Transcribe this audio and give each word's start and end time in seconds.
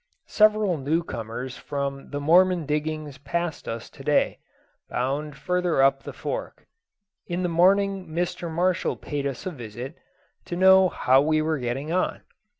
Several 0.25 0.77
new 0.77 1.03
comers 1.03 1.57
from 1.57 2.09
the 2.09 2.19
Mormon 2.19 2.65
diggings 2.65 3.19
passed 3.19 3.67
us 3.67 3.87
to 3.91 4.03
day, 4.03 4.39
bound 4.89 5.37
further 5.37 5.83
up 5.83 6.01
the 6.01 6.11
Fork. 6.11 6.65
In 7.27 7.43
the 7.43 7.47
morning 7.49 8.07
Mr. 8.07 8.49
Marshall 8.49 8.95
paid 8.97 9.27
us 9.27 9.45
a 9.45 9.51
visit, 9.51 9.95
to 10.45 10.55
know 10.55 10.89
how 10.89 11.21
we 11.21 11.39
were 11.39 11.59
getting 11.59 11.91
on. 11.91 12.21